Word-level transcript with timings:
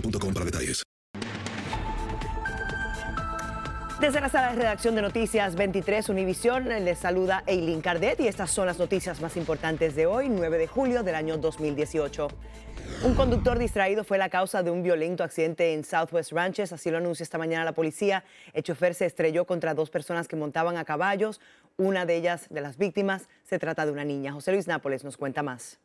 para 0.00 0.44
detalles. 0.44 0.82
Desde 4.00 4.20
la 4.20 4.28
sala 4.28 4.50
de 4.50 4.56
redacción 4.56 4.94
de 4.94 5.00
Noticias 5.00 5.56
23 5.56 6.10
Univisión 6.10 6.68
les 6.68 6.98
saluda 6.98 7.42
Eileen 7.46 7.80
Cardet 7.80 8.20
y 8.20 8.28
estas 8.28 8.50
son 8.50 8.66
las 8.66 8.78
noticias 8.78 9.22
más 9.22 9.38
importantes 9.38 9.96
de 9.96 10.04
hoy, 10.04 10.28
9 10.28 10.58
de 10.58 10.66
julio 10.66 11.02
del 11.02 11.14
año 11.14 11.38
2018. 11.38 12.28
Un 13.04 13.14
conductor 13.14 13.58
distraído 13.58 14.04
fue 14.04 14.18
la 14.18 14.28
causa 14.28 14.62
de 14.62 14.70
un 14.70 14.82
violento 14.82 15.24
accidente 15.24 15.72
en 15.72 15.82
Southwest 15.82 16.32
Ranches, 16.32 16.72
así 16.72 16.90
lo 16.90 16.98
anunció 16.98 17.24
esta 17.24 17.38
mañana 17.38 17.64
la 17.64 17.72
policía. 17.72 18.22
El 18.52 18.62
chofer 18.62 18.94
se 18.94 19.06
estrelló 19.06 19.46
contra 19.46 19.72
dos 19.72 19.88
personas 19.88 20.28
que 20.28 20.36
montaban 20.36 20.76
a 20.76 20.84
caballos. 20.84 21.40
Una 21.78 22.04
de 22.04 22.16
ellas, 22.16 22.46
de 22.50 22.60
las 22.60 22.76
víctimas, 22.76 23.28
se 23.44 23.58
trata 23.58 23.86
de 23.86 23.92
una 23.92 24.04
niña. 24.04 24.32
José 24.32 24.52
Luis 24.52 24.66
Nápoles 24.66 25.04
nos 25.04 25.16
cuenta 25.16 25.42
más. 25.42 25.78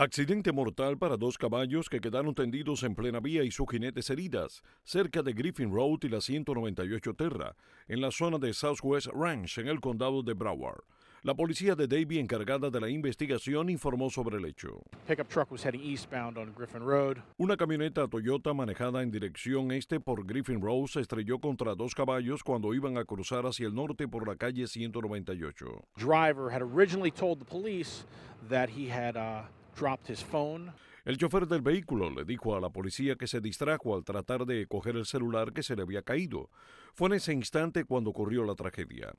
Accidente 0.00 0.50
mortal 0.50 0.96
para 0.96 1.18
dos 1.18 1.36
caballos 1.36 1.90
que 1.90 2.00
quedaron 2.00 2.34
tendidos 2.34 2.84
en 2.84 2.94
plena 2.94 3.20
vía 3.20 3.44
y 3.44 3.50
sus 3.50 3.68
jinetes 3.70 4.08
heridas, 4.08 4.62
cerca 4.82 5.22
de 5.22 5.34
Griffin 5.34 5.70
Road 5.70 5.98
y 6.04 6.08
la 6.08 6.22
198 6.22 7.12
Terra, 7.12 7.54
en 7.86 8.00
la 8.00 8.10
zona 8.10 8.38
de 8.38 8.54
Southwest 8.54 9.08
Ranch, 9.08 9.58
en 9.58 9.68
el 9.68 9.78
condado 9.78 10.22
de 10.22 10.32
Broward. 10.32 10.84
La 11.22 11.34
policía 11.34 11.74
de 11.74 11.86
Davie, 11.86 12.18
encargada 12.18 12.70
de 12.70 12.80
la 12.80 12.88
investigación, 12.88 13.68
informó 13.68 14.08
sobre 14.08 14.38
el 14.38 14.46
hecho. 14.46 14.80
Pickup 15.06 15.28
truck 15.28 15.52
was 15.52 15.62
heading 15.62 15.82
eastbound 15.82 16.38
on 16.38 16.54
Griffin 16.56 16.80
Road. 16.80 17.18
Una 17.36 17.58
camioneta 17.58 18.08
Toyota 18.08 18.54
manejada 18.54 19.02
en 19.02 19.10
dirección 19.10 19.70
este 19.70 20.00
por 20.00 20.24
Griffin 20.24 20.62
Road 20.62 20.86
se 20.86 21.00
estrelló 21.00 21.38
contra 21.40 21.74
dos 21.74 21.94
caballos 21.94 22.42
cuando 22.42 22.72
iban 22.72 22.96
a 22.96 23.04
cruzar 23.04 23.44
hacia 23.44 23.66
el 23.66 23.74
norte 23.74 24.08
por 24.08 24.26
la 24.26 24.36
calle 24.36 24.66
198. 24.66 25.66
Driver 25.98 26.50
had 26.50 26.62
originally 26.62 27.10
told 27.10 27.38
the 27.38 27.44
police 27.44 28.06
that 28.48 28.70
he 28.70 28.88
had 28.88 29.14
uh, 29.18 29.42
dropped 29.80 30.10
his 30.10 30.22
phone. 30.22 30.72
El 31.06 31.16
chofer 31.16 31.48
del 31.48 31.62
vehículo 31.62 32.10
le 32.10 32.24
dijo 32.24 32.54
a 32.54 32.60
la 32.60 32.68
policía 32.68 33.16
que 33.16 33.26
se 33.26 33.40
distrajo 33.40 33.94
al 33.94 34.04
tratar 34.04 34.44
de 34.44 34.66
coger 34.66 34.96
el 34.96 35.06
celular 35.06 35.54
que 35.54 35.62
se 35.62 35.74
le 35.74 35.82
había 35.82 36.02
caído. 36.02 36.50
Fue 36.94 37.08
en 37.08 37.14
ese 37.14 37.32
instante 37.32 37.84
cuando 37.84 38.10
ocurrió 38.10 38.44
la 38.44 38.54
tragedia. 38.54 39.14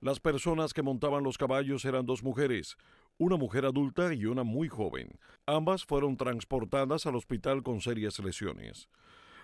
Las 0.00 0.20
personas 0.20 0.72
que 0.72 0.82
montaban 0.82 1.24
los 1.24 1.36
caballos 1.36 1.84
eran 1.84 2.06
dos 2.06 2.22
mujeres, 2.22 2.76
una 3.18 3.36
mujer 3.36 3.66
adulta 3.66 4.14
y 4.14 4.24
una 4.26 4.44
muy 4.44 4.68
joven. 4.68 5.18
Ambas 5.46 5.84
fueron 5.84 6.16
transportadas 6.16 7.06
al 7.06 7.16
hospital 7.16 7.64
con 7.64 7.80
serias 7.80 8.20
lesiones. 8.20 8.88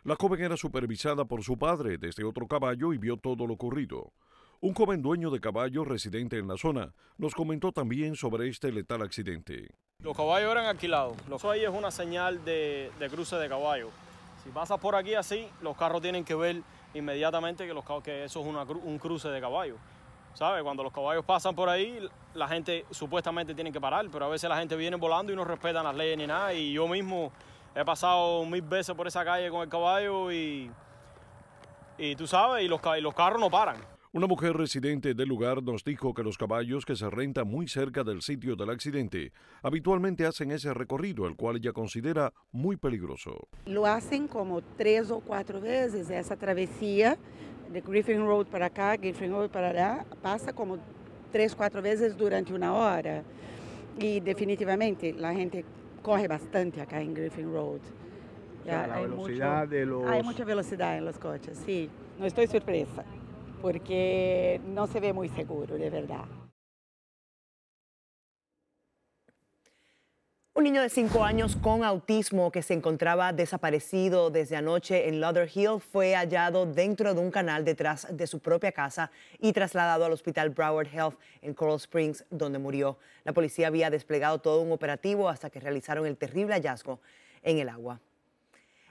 La 0.04 0.14
joven 0.14 0.40
era 0.40 0.56
supervisada 0.56 1.24
por 1.24 1.42
su 1.42 1.58
padre 1.58 1.98
desde 1.98 2.22
otro 2.22 2.46
caballo 2.46 2.92
y 2.92 2.98
vio 2.98 3.16
todo 3.16 3.44
lo 3.44 3.54
ocurrido. 3.54 4.12
Un 4.60 4.72
joven 4.72 5.02
dueño 5.02 5.30
de 5.30 5.38
caballo 5.38 5.84
residente 5.84 6.38
en 6.38 6.48
la 6.48 6.56
zona 6.56 6.94
nos 7.18 7.34
comentó 7.34 7.72
también 7.72 8.16
sobre 8.16 8.48
este 8.48 8.72
letal 8.72 9.02
accidente. 9.02 9.68
Los 10.02 10.16
caballos 10.16 10.50
eran 10.50 10.64
alquilados. 10.64 11.14
Eso 11.30 11.50
ahí 11.50 11.62
es 11.62 11.68
una 11.68 11.90
señal 11.90 12.42
de, 12.42 12.90
de 12.98 13.10
cruce 13.10 13.36
de 13.36 13.50
caballo. 13.50 13.90
Si 14.42 14.48
pasas 14.50 14.78
por 14.80 14.96
aquí 14.96 15.14
así, 15.14 15.46
los 15.60 15.76
carros 15.76 16.00
tienen 16.00 16.24
que 16.24 16.34
ver 16.34 16.62
inmediatamente 16.94 17.66
que, 17.66 17.74
los, 17.74 17.84
que 18.02 18.24
eso 18.24 18.40
es 18.40 18.46
una 18.46 18.62
un 18.62 18.98
cruce 18.98 19.28
de 19.28 19.40
caballo. 19.42 19.76
¿Sabes? 20.32 20.62
Cuando 20.62 20.82
los 20.82 20.92
caballos 20.92 21.24
pasan 21.24 21.54
por 21.54 21.68
ahí, 21.68 22.08
la 22.34 22.48
gente 22.48 22.86
supuestamente 22.90 23.54
tiene 23.54 23.70
que 23.70 23.80
parar, 23.80 24.06
pero 24.10 24.24
a 24.24 24.28
veces 24.28 24.48
la 24.48 24.58
gente 24.58 24.74
viene 24.74 24.96
volando 24.96 25.32
y 25.32 25.36
no 25.36 25.44
respetan 25.44 25.84
las 25.84 25.94
leyes 25.94 26.16
ni 26.16 26.26
nada. 26.26 26.54
Y 26.54 26.72
yo 26.72 26.88
mismo 26.88 27.30
he 27.74 27.84
pasado 27.84 28.42
mil 28.46 28.62
veces 28.62 28.94
por 28.94 29.06
esa 29.06 29.22
calle 29.22 29.50
con 29.50 29.60
el 29.60 29.68
caballo 29.68 30.32
y, 30.32 30.70
y 31.98 32.16
tú 32.16 32.26
sabes, 32.26 32.64
y 32.64 32.68
los, 32.68 32.80
y 32.96 33.00
los 33.02 33.14
carros 33.14 33.38
no 33.38 33.50
paran. 33.50 33.76
Una 34.16 34.26
mujer 34.26 34.56
residente 34.56 35.12
del 35.12 35.28
lugar 35.28 35.62
nos 35.62 35.84
dijo 35.84 36.14
que 36.14 36.22
los 36.22 36.38
caballos 36.38 36.86
que 36.86 36.96
se 36.96 37.10
rentan 37.10 37.46
muy 37.46 37.68
cerca 37.68 38.02
del 38.02 38.22
sitio 38.22 38.56
del 38.56 38.70
accidente 38.70 39.30
habitualmente 39.62 40.24
hacen 40.24 40.52
ese 40.52 40.72
recorrido, 40.72 41.26
el 41.26 41.36
cual 41.36 41.56
ella 41.56 41.74
considera 41.74 42.32
muy 42.50 42.78
peligroso. 42.78 43.46
Lo 43.66 43.84
hacen 43.84 44.26
como 44.26 44.62
tres 44.62 45.10
o 45.10 45.20
cuatro 45.20 45.60
veces 45.60 46.08
esa 46.08 46.34
travesía 46.34 47.18
de 47.70 47.82
Griffin 47.82 48.24
Road 48.26 48.46
para 48.46 48.66
acá, 48.68 48.96
Griffin 48.96 49.32
Road 49.32 49.50
para 49.50 49.68
allá, 49.68 50.06
pasa 50.22 50.50
como 50.54 50.78
tres, 51.30 51.54
cuatro 51.54 51.82
veces 51.82 52.16
durante 52.16 52.54
una 52.54 52.72
hora. 52.72 53.22
Y 53.98 54.20
definitivamente 54.20 55.12
la 55.12 55.34
gente 55.34 55.62
corre 56.00 56.26
bastante 56.26 56.80
acá 56.80 57.02
en 57.02 57.12
Griffin 57.12 57.52
Road. 57.52 57.80
sea, 58.64 58.86
la 58.86 58.94
hay 58.94 59.02
velocidad 59.04 59.68
de 59.68 59.84
los- 59.84 60.06
Hay 60.06 60.22
mucha 60.22 60.42
velocidad 60.42 60.96
en 60.96 61.04
los 61.04 61.18
coches, 61.18 61.62
sí. 61.66 61.90
No 62.18 62.24
estoy 62.24 62.46
sorpresa, 62.46 63.04
porque 63.66 64.60
no 64.64 64.86
se 64.86 65.00
ve 65.00 65.12
muy 65.12 65.28
seguro, 65.28 65.76
de 65.76 65.90
verdad. 65.90 66.24
Un 70.54 70.62
niño 70.62 70.80
de 70.80 70.88
5 70.88 71.24
años 71.24 71.56
con 71.56 71.82
autismo 71.82 72.52
que 72.52 72.62
se 72.62 72.74
encontraba 72.74 73.32
desaparecido 73.32 74.30
desde 74.30 74.54
anoche 74.54 75.08
en 75.08 75.20
Lauderhill 75.20 75.80
fue 75.80 76.14
hallado 76.14 76.64
dentro 76.64 77.12
de 77.12 77.20
un 77.20 77.32
canal 77.32 77.64
detrás 77.64 78.06
de 78.16 78.28
su 78.28 78.38
propia 78.38 78.70
casa 78.70 79.10
y 79.40 79.52
trasladado 79.52 80.04
al 80.04 80.12
hospital 80.12 80.50
Broward 80.50 80.86
Health 80.94 81.18
en 81.42 81.52
Coral 81.52 81.80
Springs, 81.80 82.24
donde 82.30 82.60
murió. 82.60 82.98
La 83.24 83.32
policía 83.32 83.66
había 83.66 83.90
desplegado 83.90 84.38
todo 84.38 84.60
un 84.60 84.70
operativo 84.70 85.28
hasta 85.28 85.50
que 85.50 85.58
realizaron 85.58 86.06
el 86.06 86.16
terrible 86.16 86.54
hallazgo 86.54 87.00
en 87.42 87.58
el 87.58 87.68
agua. 87.68 88.00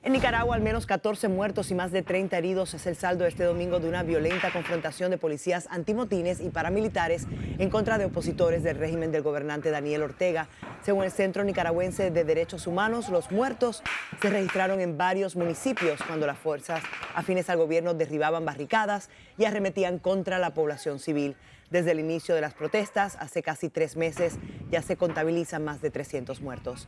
En 0.05 0.13
Nicaragua, 0.13 0.55
al 0.55 0.61
menos 0.61 0.85
14 0.85 1.29
muertos 1.29 1.71
y 1.71 1.73
más 1.73 1.91
de 1.91 2.03
30 2.03 2.37
heridos 2.37 2.75
es 2.75 2.85
el 2.85 2.95
saldo 2.95 3.25
este 3.25 3.43
domingo 3.43 3.79
de 3.79 3.89
una 3.89 4.03
violenta 4.03 4.53
confrontación 4.53 5.09
de 5.09 5.17
policías 5.17 5.67
antimotines 5.71 6.41
y 6.41 6.49
paramilitares 6.49 7.25
en 7.57 7.71
contra 7.71 7.97
de 7.97 8.05
opositores 8.05 8.61
del 8.61 8.77
régimen 8.77 9.11
del 9.11 9.23
gobernante 9.23 9.71
Daniel 9.71 10.03
Ortega. 10.03 10.47
Según 10.83 11.05
el 11.05 11.11
Centro 11.11 11.43
Nicaragüense 11.43 12.11
de 12.11 12.23
Derechos 12.23 12.67
Humanos, 12.67 13.09
los 13.09 13.31
muertos 13.31 13.81
se 14.21 14.29
registraron 14.29 14.79
en 14.79 14.95
varios 14.95 15.35
municipios 15.35 15.99
cuando 16.03 16.27
las 16.27 16.37
fuerzas 16.37 16.83
afines 17.15 17.49
al 17.49 17.57
gobierno 17.57 17.95
derribaban 17.95 18.45
barricadas 18.45 19.09
y 19.39 19.45
arremetían 19.45 19.97
contra 19.97 20.37
la 20.37 20.53
población 20.53 20.99
civil. 20.99 21.35
Desde 21.71 21.93
el 21.93 21.99
inicio 21.99 22.35
de 22.35 22.41
las 22.41 22.53
protestas, 22.53 23.17
hace 23.19 23.41
casi 23.41 23.69
tres 23.69 23.95
meses, 23.95 24.35
ya 24.69 24.83
se 24.83 24.97
contabilizan 24.97 25.65
más 25.65 25.81
de 25.81 25.89
300 25.89 26.41
muertos. 26.41 26.87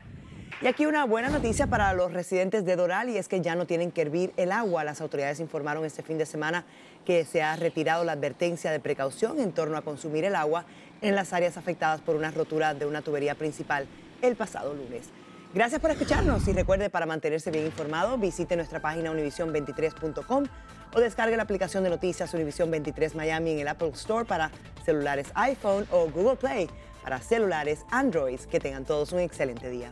Y 0.61 0.65
aquí 0.65 0.87
una 0.87 1.05
buena 1.05 1.29
noticia 1.29 1.67
para 1.67 1.93
los 1.93 2.13
residentes 2.13 2.65
de 2.65 2.75
Doral 2.75 3.09
y 3.09 3.17
es 3.17 3.27
que 3.27 3.41
ya 3.41 3.53
no 3.55 3.67
tienen 3.67 3.91
que 3.91 4.01
hervir 4.01 4.33
el 4.37 4.51
agua. 4.51 4.83
Las 4.83 5.01
autoridades 5.01 5.39
informaron 5.39 5.85
este 5.85 6.01
fin 6.01 6.17
de 6.17 6.25
semana 6.25 6.65
que 7.05 7.25
se 7.25 7.43
ha 7.43 7.55
retirado 7.55 8.03
la 8.03 8.13
advertencia 8.13 8.71
de 8.71 8.79
precaución 8.79 9.39
en 9.39 9.51
torno 9.51 9.77
a 9.77 9.83
consumir 9.83 10.25
el 10.25 10.35
agua 10.35 10.65
en 11.01 11.13
las 11.13 11.31
áreas 11.31 11.57
afectadas 11.57 12.01
por 12.01 12.15
una 12.15 12.31
rotura 12.31 12.73
de 12.73 12.87
una 12.87 13.03
tubería 13.03 13.35
principal 13.35 13.85
el 14.23 14.35
pasado 14.35 14.73
lunes. 14.73 15.09
Gracias 15.53 15.79
por 15.79 15.91
escucharnos 15.91 16.47
y 16.47 16.53
recuerde 16.53 16.89
para 16.89 17.05
mantenerse 17.05 17.51
bien 17.51 17.65
informado 17.65 18.17
visite 18.17 18.55
nuestra 18.55 18.81
página 18.81 19.11
univision23.com 19.11 20.45
o 20.93 20.99
descargue 20.99 21.37
la 21.37 21.43
aplicación 21.43 21.83
de 21.83 21.89
noticias 21.89 22.33
Univision 22.33 22.71
23 22.71 23.15
Miami 23.15 23.51
en 23.51 23.59
el 23.59 23.67
Apple 23.67 23.91
Store 23.93 24.25
para 24.25 24.51
celulares 24.83 25.27
iPhone 25.35 25.87
o 25.91 26.09
Google 26.09 26.35
Play 26.35 26.67
para 27.03 27.19
celulares 27.19 27.85
Android. 27.91 28.39
Que 28.39 28.59
tengan 28.59 28.85
todos 28.85 29.11
un 29.11 29.19
excelente 29.19 29.69
día. 29.69 29.91